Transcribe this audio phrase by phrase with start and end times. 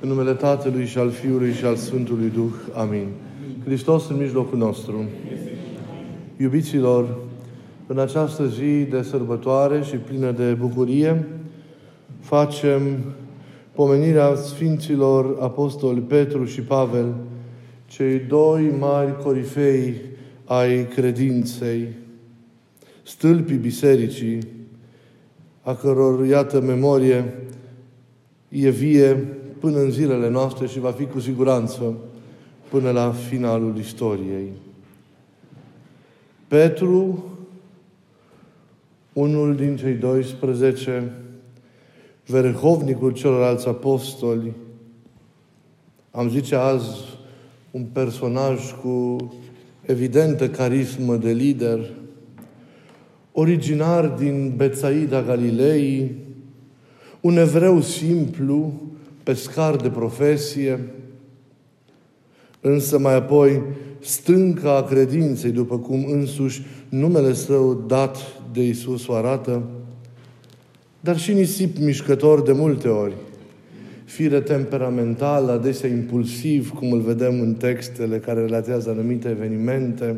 [0.00, 2.52] În numele Tatălui și al Fiului și al Sfântului Duh.
[2.74, 3.06] Amin.
[3.64, 5.04] Hristos în mijlocul nostru.
[6.36, 7.18] Iubiților,
[7.86, 11.26] în această zi de sărbătoare și plină de bucurie,
[12.20, 12.82] facem
[13.72, 17.14] pomenirea Sfinților Apostoli Petru și Pavel,
[17.86, 19.94] cei doi mari corifei
[20.44, 21.88] ai credinței,
[23.02, 24.38] stâlpii bisericii,
[25.62, 27.34] a căror, iată, memorie
[28.48, 29.26] e vie
[29.60, 31.94] până în zilele noastre și va fi cu siguranță
[32.68, 34.52] până la finalul istoriei.
[36.48, 37.24] Petru,
[39.12, 41.12] unul din cei 12,
[42.26, 44.52] verhovnicul celorlalți apostoli,
[46.10, 47.18] am zice azi
[47.70, 49.16] un personaj cu
[49.86, 51.90] evidentă carismă de lider,
[53.32, 56.14] originar din Betsaida Galilei,
[57.20, 58.72] un evreu simplu,
[59.26, 60.80] pescar de profesie,
[62.60, 63.62] însă mai apoi
[63.98, 68.16] stânca a credinței, după cum însuși numele său dat
[68.52, 69.62] de Isus o arată,
[71.00, 73.12] dar și nisip mișcător de multe ori,
[74.04, 80.16] fire temperamental, adesea impulsiv, cum îl vedem în textele care relatează anumite evenimente,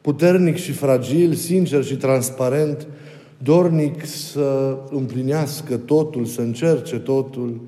[0.00, 2.86] puternic și fragil, sincer și transparent,
[3.38, 7.60] dornic să împlinească totul, să încerce totul,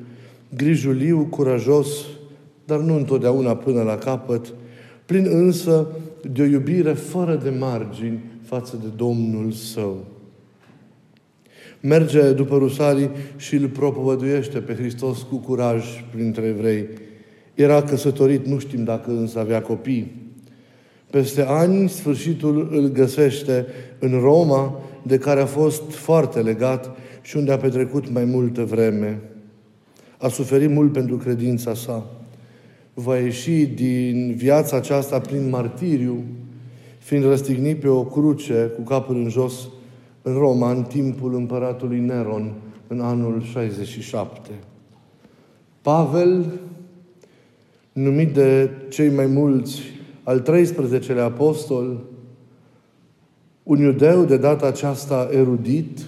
[0.57, 1.89] grijuliu, curajos,
[2.65, 4.55] dar nu întotdeauna până la capăt,
[5.07, 5.87] plin însă
[6.33, 10.05] de o iubire fără de margini față de Domnul său.
[11.81, 16.89] Merge după Rusalii și îl propovăduiește pe Hristos cu curaj printre evrei.
[17.55, 20.33] Era căsătorit, nu știm dacă însă avea copii.
[21.11, 23.67] Peste ani, sfârșitul îl găsește
[23.99, 29.21] în Roma, de care a fost foarte legat și unde a petrecut mai multă vreme.
[30.19, 32.06] A suferit mult pentru credința sa.
[32.94, 36.24] Va ieși din viața aceasta prin martiriu,
[36.98, 39.68] fiind răstignit pe o cruce cu capul în jos
[40.23, 42.55] în Roma, în timpul împăratului Neron,
[42.86, 44.51] în anul 67.
[45.83, 46.61] Pavel,
[47.92, 49.80] numit de cei mai mulți
[50.23, 52.05] al 13-lea apostol,
[53.62, 55.98] un iudeu de data aceasta erudit,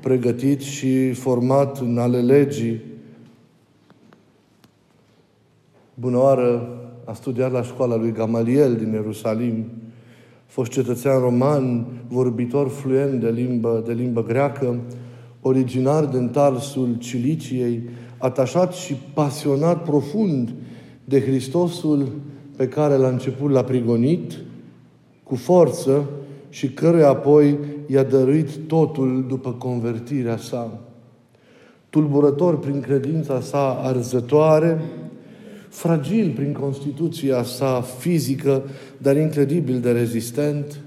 [0.00, 2.80] pregătit și format în ale legii.
[6.00, 6.68] Bună oară,
[7.04, 9.64] a studiat la școala lui Gamaliel din Ierusalim,
[10.46, 14.78] fost cetățean roman, vorbitor fluent de limbă, de limbă greacă,
[15.40, 17.82] originar din Tarsul Ciliciei,
[18.18, 20.52] atașat și pasionat profund
[21.04, 22.08] de Hristosul
[22.56, 24.38] pe care la început l-a prigonit
[25.22, 26.10] cu forță
[26.48, 30.78] și căruia apoi i-a dăruit totul după convertirea sa.
[31.90, 34.80] Tulburător prin credința sa arzătoare,
[35.70, 38.62] fragil prin constituția sa fizică,
[38.98, 40.80] dar incredibil de rezistent,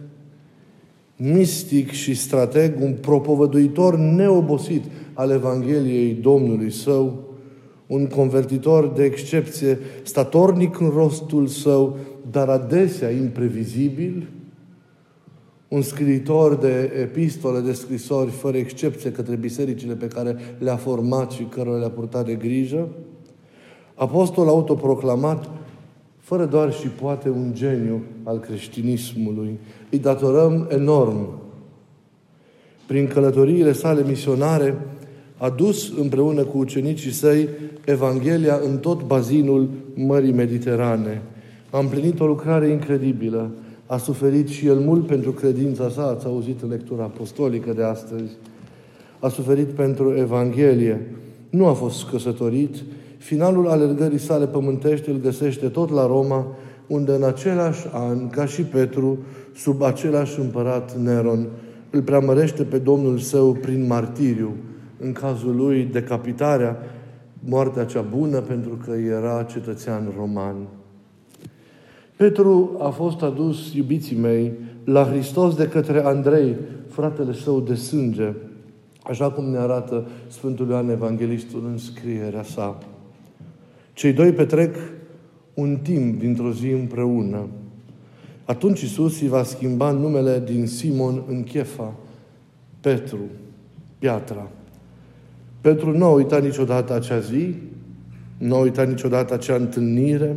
[1.15, 4.83] mistic și strateg, un propovăduitor neobosit
[5.13, 7.23] al Evangheliei Domnului său,
[7.87, 11.97] un convertitor de excepție, statornic în rostul său,
[12.31, 14.29] dar adesea imprevizibil,
[15.67, 21.43] un scriitor de epistole, de scrisori, fără excepție, către bisericile pe care le-a format și
[21.43, 22.89] cărora le-a purtat de grijă,
[24.03, 25.49] apostol autoproclamat,
[26.19, 29.59] fără doar și poate un geniu al creștinismului.
[29.91, 31.27] Îi datorăm enorm.
[32.87, 34.77] Prin călătoriile sale misionare,
[35.37, 37.49] a dus împreună cu ucenicii săi
[37.85, 41.21] Evanghelia în tot bazinul Mării Mediterane.
[41.69, 43.49] A împlinit o lucrare incredibilă.
[43.85, 48.31] A suferit și el mult pentru credința sa, ați auzit în lectura apostolică de astăzi.
[49.19, 51.01] A suferit pentru Evanghelie.
[51.49, 52.75] Nu a fost căsătorit.
[53.23, 56.47] Finalul alergării sale pământești îl găsește tot la Roma,
[56.87, 59.17] unde în același an, ca și Petru,
[59.55, 61.47] sub același împărat Neron,
[61.89, 64.51] îl preamărește pe Domnul său prin martiriu
[64.99, 66.77] în cazul lui decapitarea,
[67.39, 70.55] moartea cea bună pentru că era cetățean roman.
[72.15, 74.51] Petru a fost adus, iubiții mei,
[74.83, 76.55] la Hristos de către Andrei,
[76.87, 78.33] fratele său de sânge,
[79.03, 82.77] așa cum ne arată Sfântul Ioan Evanghelistul în scrierea sa.
[83.93, 84.75] Cei doi petrec
[85.53, 87.47] un timp dintr-o zi împreună.
[88.45, 91.93] Atunci Isus îi va schimba numele din Simon în Chefa,
[92.79, 93.19] Petru,
[93.99, 94.47] piatra.
[95.61, 97.55] Pentru nu a uitat niciodată acea zi,
[98.37, 100.35] nu a uitat niciodată acea întâlnire,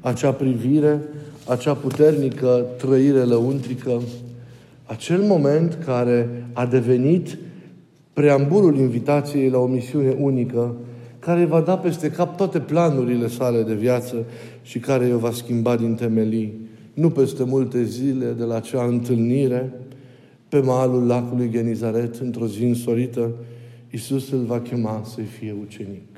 [0.00, 1.00] acea privire,
[1.48, 4.00] acea puternică trăire lăuntrică,
[4.84, 7.38] acel moment care a devenit
[8.12, 10.74] preambulul invitației la o misiune unică
[11.24, 14.24] care îi va da peste cap toate planurile sale de viață
[14.62, 16.60] și care îi va schimba din temelii.
[16.94, 19.72] Nu peste multe zile de la acea întâlnire,
[20.48, 23.30] pe malul lacului Genizaret, într-o zi însorită,
[23.90, 26.08] Iisus îl va chema să-i fie ucenic.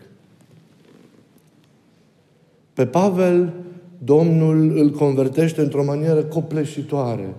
[2.72, 3.52] Pe Pavel,
[3.98, 7.34] Domnul îl convertește într-o manieră copleșitoare.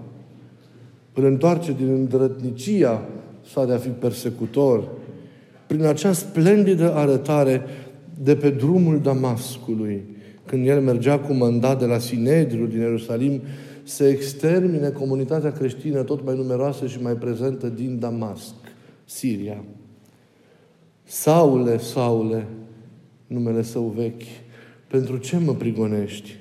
[1.14, 3.06] Îl întoarce din îndrătnicia
[3.52, 4.84] sa de a fi persecutor,
[5.68, 7.62] prin acea splendidă arătare
[8.24, 10.04] de pe drumul Damascului,
[10.46, 13.42] când el mergea cu mandat de la Sinedriu din Ierusalim
[13.84, 18.54] să extermine comunitatea creștină tot mai numeroasă și mai prezentă din Damasc,
[19.06, 19.64] Siria.
[21.04, 22.48] Saule, Saule,
[23.28, 24.28] numele său vechi,
[24.88, 26.38] pentru ce mă prigonești?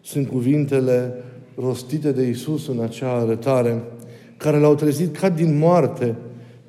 [0.00, 1.14] Sunt cuvintele
[1.56, 3.82] rostite de Isus în acea arătare,
[4.36, 6.16] care l-au trezit ca din moarte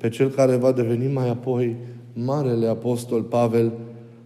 [0.02, 1.76] pe cel care va deveni mai apoi
[2.12, 3.72] Marele Apostol Pavel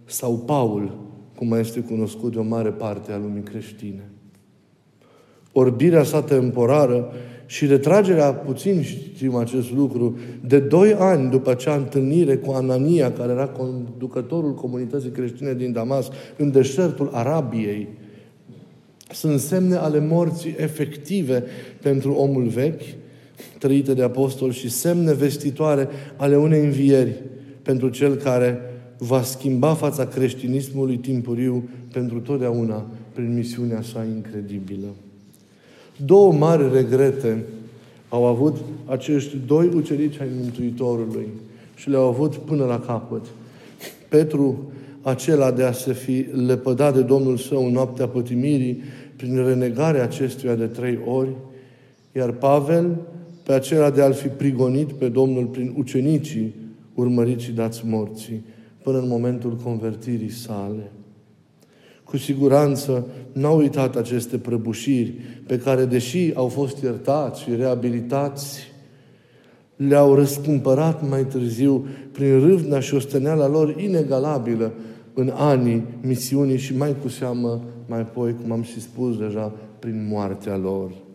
[0.05, 0.97] sau Paul,
[1.35, 4.09] cum mai este cunoscut de o mare parte a lumii creștine.
[5.51, 7.11] Orbirea sa temporară
[7.45, 13.31] și retragerea, puțin știm acest lucru, de doi ani după acea întâlnire cu Anania, care
[13.31, 17.87] era conducătorul comunității creștine din Damas, în deșertul Arabiei,
[19.11, 21.43] sunt semne ale morții efective
[21.81, 22.83] pentru omul vechi,
[23.59, 27.15] trăite de apostol, și semne vestitoare ale unei învieri
[27.61, 28.59] pentru cel care
[28.97, 34.87] va schimba fața creștinismului timpuriu pentru totdeauna prin misiunea sa incredibilă.
[36.05, 37.43] Două mari regrete
[38.09, 41.27] au avut acești doi ucenici ai Mântuitorului
[41.75, 43.25] și le-au avut până la capăt.
[44.09, 48.83] Petru, acela de a se fi lepădat de Domnul său în noaptea pătimirii
[49.15, 51.29] prin renegarea acestuia de trei ori,
[52.11, 52.95] iar Pavel,
[53.47, 56.55] pe acela de a-l fi prigonit pe Domnul prin ucenicii
[56.93, 58.45] urmăriți și dați morții,
[58.83, 60.91] până în momentul convertirii sale.
[62.03, 65.13] Cu siguranță n-au uitat aceste prăbușiri
[65.45, 68.71] pe care, deși au fost iertați și reabilitați,
[69.75, 74.73] le-au răscumpărat mai târziu prin râvna și osteneala lor inegalabilă
[75.13, 80.07] în anii misiunii și mai cu seamă mai apoi, cum am și spus deja, prin
[80.09, 81.05] moartea lor.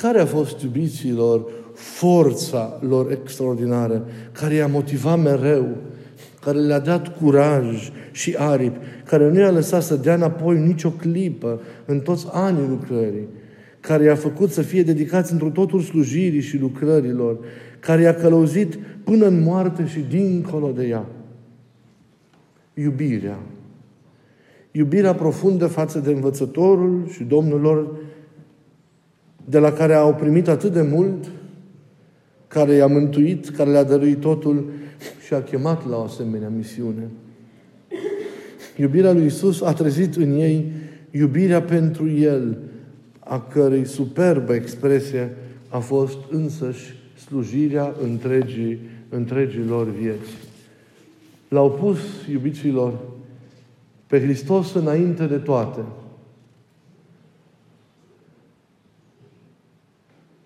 [0.00, 5.66] Care a fost, iubiților, forța lor extraordinară, care i-a motivat mereu,
[6.40, 11.60] care le-a dat curaj și aripi, care nu i-a lăsat să dea înapoi nicio clipă
[11.84, 13.26] în toți anii lucrării,
[13.80, 17.38] care i-a făcut să fie dedicați într totul slujirii și lucrărilor,
[17.80, 21.06] care i-a călăuzit până în moarte și dincolo de ea.
[22.74, 23.38] Iubirea.
[24.70, 27.86] Iubirea profundă față de învățătorul și Domnul lor,
[29.48, 31.24] de la care au primit atât de mult,
[32.48, 34.70] care i-a mântuit, care le-a dăruit totul
[35.26, 37.08] și a chemat la o asemenea misiune.
[38.76, 40.72] Iubirea lui Isus a trezit în ei
[41.10, 42.58] iubirea pentru El,
[43.18, 45.36] a cărei superbă expresie
[45.68, 46.94] a fost însăși
[47.26, 48.78] slujirea întregii,
[49.08, 50.30] întregilor vieți.
[51.48, 51.98] L-au pus,
[52.30, 52.98] iubiților,
[54.06, 55.80] pe Hristos înainte de toate.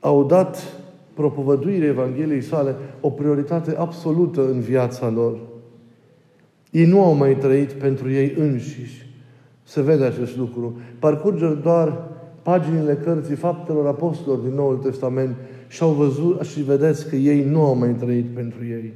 [0.05, 0.81] Au dat
[1.15, 5.39] propovăduirea Evangheliei sale o prioritate absolută în viața lor.
[6.71, 9.07] Ei nu au mai trăit pentru ei înșiși.
[9.63, 10.81] Se vede acest lucru.
[10.99, 12.09] Parcurge doar
[12.43, 15.37] paginile cărții Faptelor Apostolilor din Noul Testament
[15.69, 18.93] și au văzut și vedeți că ei nu au mai trăit pentru ei.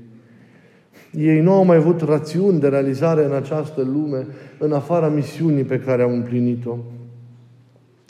[1.12, 4.26] Ei nu au mai avut rațiuni de realizare în această lume,
[4.58, 6.76] în afara misiunii pe care au împlinit-o.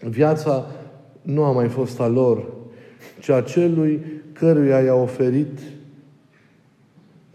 [0.09, 0.67] Viața
[1.23, 2.56] nu a mai fost a lor,
[3.21, 4.01] ci a celui
[4.33, 5.59] căruia i-a oferit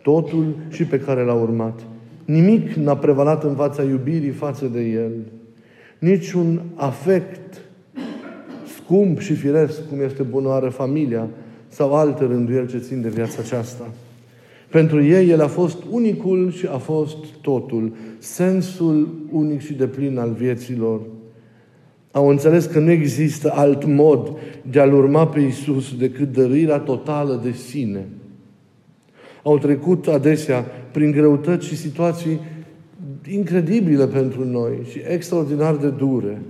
[0.02, 1.80] totul și pe care l-a urmat.
[2.26, 5.12] Nimic n-a prevalat în fața iubirii față de El.
[6.00, 7.62] Niciun afect
[8.76, 11.28] scump și firesc, cum este bunoară familia
[11.68, 13.90] sau alte rânduieli ce țin de viața aceasta.
[14.70, 20.32] Pentru ei, El a fost unicul și a fost totul, sensul unic și deplin al
[20.32, 21.00] vieților.
[22.12, 24.38] Au înțeles că nu există alt mod
[24.72, 28.08] de a-L urma pe Isus decât dăruirea totală de sine.
[29.44, 32.40] Au trecut adesea prin greutăți și situații
[33.30, 36.42] incredibile pentru noi și extraordinar de dure.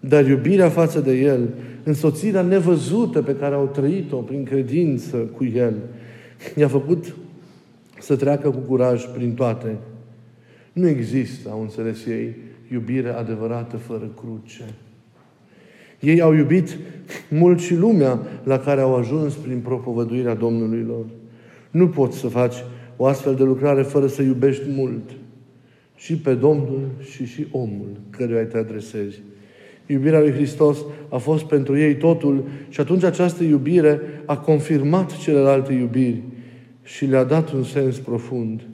[0.00, 1.48] Dar iubirea față de El,
[1.84, 5.74] însoțirea nevăzută pe care au trăit-o prin credință cu El,
[6.56, 7.14] i-a făcut
[7.98, 9.76] să treacă cu curaj prin toate.
[10.72, 12.36] Nu există, au înțeles ei,
[12.72, 14.64] iubire adevărată fără cruce.
[16.00, 16.78] Ei au iubit
[17.30, 21.04] mult și lumea la care au ajuns prin propovăduirea Domnului lor.
[21.70, 22.54] Nu poți să faci
[22.96, 25.10] o astfel de lucrare fără să iubești mult
[25.96, 29.22] și pe Domnul și și omul căruia te adresezi.
[29.86, 30.78] Iubirea lui Hristos
[31.08, 36.22] a fost pentru ei totul și atunci această iubire a confirmat celelalte iubiri
[36.82, 38.66] și le-a dat un sens profund.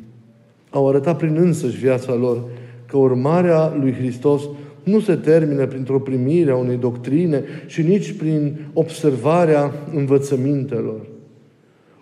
[0.70, 2.44] Au arătat prin însăși viața lor
[2.86, 4.42] că urmarea lui Hristos
[4.84, 11.06] nu se termină printr-o primire a unei doctrine și nici prin observarea învățămintelor.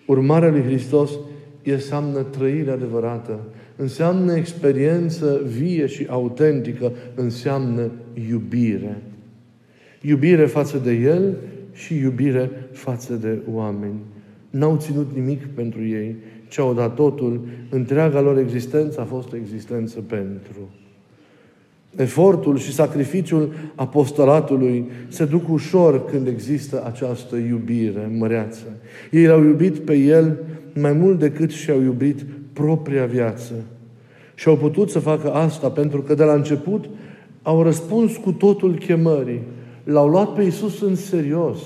[0.07, 1.11] Urmarea lui Hristos
[1.65, 3.41] înseamnă trăire adevărată,
[3.77, 7.91] înseamnă experiență vie și autentică, înseamnă
[8.31, 9.03] iubire.
[10.01, 11.35] Iubire față de El
[11.73, 14.01] și iubire față de oameni.
[14.51, 16.17] N-au ținut nimic pentru ei,
[16.49, 20.71] ce au dat totul, întreaga lor existență a fost o existență pentru.
[21.97, 28.63] Efortul și sacrificiul apostolatului se duc ușor când există această iubire măreață.
[29.11, 30.39] Ei l-au iubit pe El
[30.75, 33.53] mai mult decât și-au iubit propria viață.
[34.35, 36.85] Și au putut să facă asta pentru că de la început
[37.43, 39.43] au răspuns cu totul chemării.
[39.85, 41.59] L-au luat pe Iisus în serios.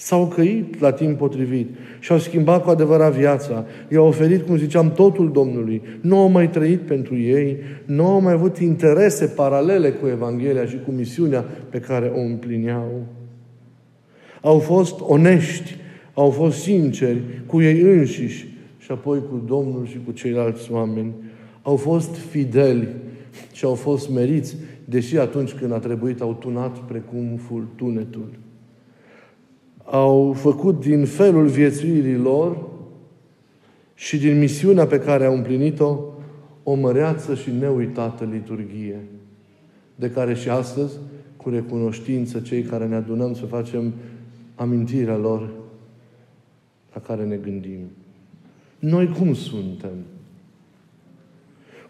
[0.00, 3.64] S-au căit la timp potrivit și au schimbat cu adevărat viața.
[3.88, 5.82] I-au oferit, cum ziceam, totul Domnului.
[6.00, 10.78] Nu au mai trăit pentru ei, nu au mai avut interese paralele cu Evanghelia și
[10.84, 13.06] cu misiunea pe care o împlineau.
[14.42, 15.76] Au fost onești,
[16.14, 18.46] au fost sinceri cu ei înșiși
[18.78, 21.12] și apoi cu Domnul și cu ceilalți oameni.
[21.62, 22.88] Au fost fideli
[23.52, 28.28] și au fost meriți, deși atunci când a trebuit au tunat precum furtunetul
[29.90, 32.68] au făcut din felul viețuirii lor
[33.94, 35.98] și din misiunea pe care au împlinit-o
[36.62, 39.00] o măreață și neuitată liturghie,
[39.94, 40.98] de care și astăzi,
[41.36, 43.92] cu recunoștință, cei care ne adunăm să facem
[44.54, 45.50] amintirea lor
[46.94, 47.80] la care ne gândim.
[48.78, 49.94] Noi cum suntem?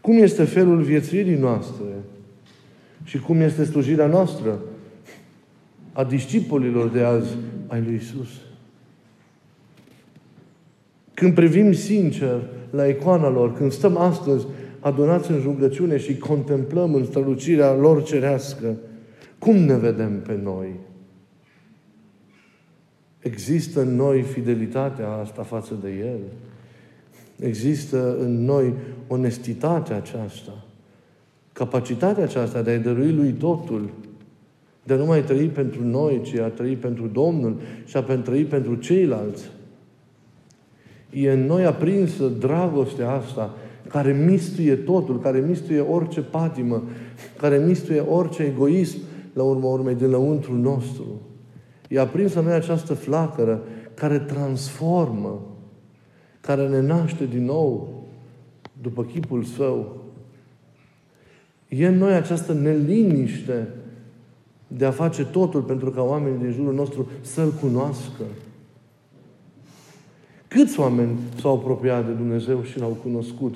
[0.00, 1.84] Cum este felul viețuirii noastre?
[3.04, 4.58] Și cum este slujirea noastră
[6.00, 8.28] a discipolilor de azi ai lui Isus.
[11.14, 14.46] Când privim sincer la icoana lor, când stăm astăzi
[14.80, 18.76] adunați în rugăciune și contemplăm în strălucirea lor cerească,
[19.38, 20.68] cum ne vedem pe noi?
[23.18, 26.20] Există în noi fidelitatea asta față de El?
[27.48, 28.74] Există în noi
[29.08, 30.64] onestitatea aceasta?
[31.52, 33.90] Capacitatea aceasta de a-i dărui Lui totul?
[34.90, 38.44] De a nu mai trăi pentru noi, ci a trăi pentru Domnul și a trăi
[38.44, 39.50] pentru ceilalți.
[41.10, 43.54] E în noi aprinsă dragostea asta
[43.88, 46.82] care mistuie totul, care mistuie orice patimă,
[47.36, 48.98] care mistuie orice egoism
[49.32, 51.20] la urma urmei din lăuntru nostru.
[51.88, 53.62] E aprinsă în noi această flacără
[53.94, 55.40] care transformă,
[56.40, 58.02] care ne naște din nou
[58.80, 60.04] după chipul său.
[61.68, 63.68] E în noi această neliniște
[64.76, 68.24] de a face totul pentru ca oamenii din jurul nostru să-L cunoască.
[70.48, 73.54] Câți oameni s-au apropiat de Dumnezeu și L-au cunoscut?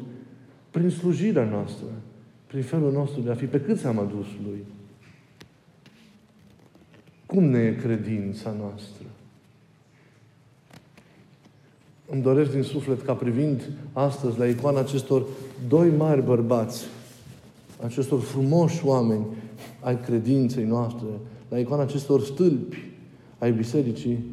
[0.71, 1.87] Prin slujirea noastră,
[2.47, 3.45] prin felul nostru de a fi.
[3.45, 4.65] Pe câți am adus Lui?
[7.27, 9.05] Cum ne e credința noastră?
[12.11, 15.27] Îmi doresc din suflet ca privind astăzi la icoana acestor
[15.69, 16.85] doi mari bărbați,
[17.85, 19.27] acestor frumoși oameni
[19.81, 21.09] ai credinței noastre,
[21.49, 22.93] la icoana acestor stâlpi
[23.39, 24.25] ai bisericii,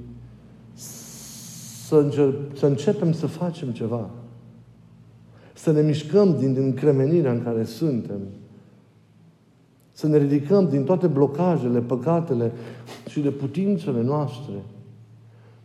[1.92, 4.10] să, încerc, să începem să facem ceva.
[5.54, 8.20] Să ne mișcăm din, din cremenirea în care suntem.
[9.92, 12.52] Să ne ridicăm din toate blocajele, păcatele
[13.08, 14.54] și de putințele noastre.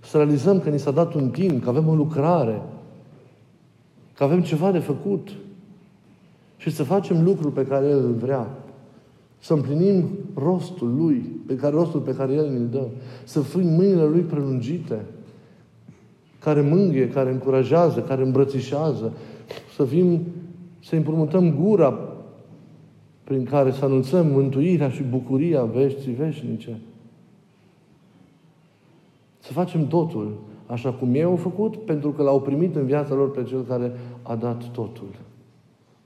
[0.01, 2.63] Să realizăm că ni s-a dat un timp, că avem o lucrare,
[4.15, 5.31] că avem ceva de făcut
[6.57, 8.49] și să facem lucrul pe care El îl vrea.
[9.47, 12.87] Să împlinim rostul Lui, pe care, rostul pe care El ne-l dă.
[13.25, 15.05] Să fim mâinile Lui prelungite,
[16.39, 19.13] care mângâie, care încurajează, care îmbrățișează.
[19.75, 20.21] Să fim,
[20.85, 21.99] să împrumutăm gura
[23.25, 26.79] prin care să anunțăm mântuirea și bucuria veștii veșnice.
[29.39, 33.31] Să facem totul așa cum ei au făcut, pentru că l-au primit în viața lor
[33.31, 35.09] pe Cel care a dat totul.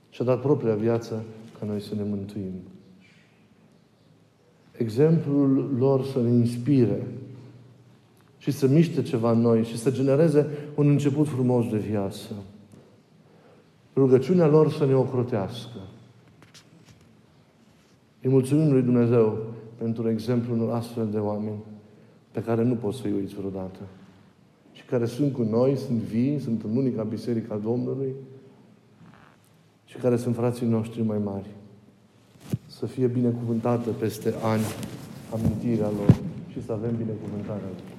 [0.09, 1.23] Și a dat propria viață
[1.59, 2.53] ca noi să ne mântuim
[4.81, 7.07] exemplul lor să ne inspire
[8.37, 12.33] și să miște ceva în noi și să genereze un început frumos de viață.
[13.95, 15.77] Rugăciunea lor să ne ocrotească.
[18.21, 19.37] Îi mulțumim lui Dumnezeu
[19.77, 21.59] pentru exemplul unor astfel de oameni
[22.31, 23.79] pe care nu poți să-i uiți vreodată.
[24.71, 28.13] și care sunt cu noi, sunt vii, sunt în unica biserică a Domnului
[29.85, 31.49] și care sunt frații noștri mai mari
[32.81, 34.63] să fie binecuvântată peste ani
[35.33, 36.15] amintirea lor
[36.51, 37.89] și să avem binecuvântarea lor.